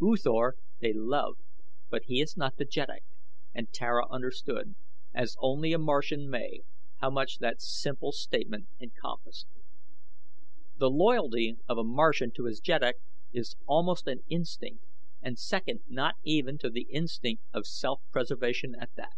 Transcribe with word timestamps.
U 0.00 0.16
Thor 0.16 0.54
they 0.80 0.94
love, 0.94 1.34
but 1.90 2.04
he 2.04 2.22
is 2.22 2.34
not 2.34 2.56
the 2.56 2.64
jeddak," 2.64 3.04
and 3.54 3.70
Tara 3.74 4.08
understood, 4.08 4.74
as 5.12 5.36
only 5.38 5.74
a 5.74 5.78
Martian 5.78 6.30
may, 6.30 6.60
how 7.02 7.10
much 7.10 7.40
that 7.40 7.60
simple 7.60 8.10
statement 8.10 8.68
encompassed. 8.80 9.46
The 10.78 10.88
loyalty 10.88 11.58
of 11.68 11.76
a 11.76 11.84
Martian 11.84 12.30
to 12.36 12.46
his 12.46 12.58
jeddak 12.58 12.94
is 13.34 13.56
almost 13.66 14.06
an 14.06 14.22
instinct, 14.30 14.82
and 15.20 15.38
second 15.38 15.82
not 15.86 16.14
even 16.24 16.56
to 16.56 16.70
the 16.70 16.86
instinct 16.88 17.42
of 17.52 17.66
self 17.66 18.00
preservation 18.10 18.74
at 18.74 18.94
that. 18.96 19.12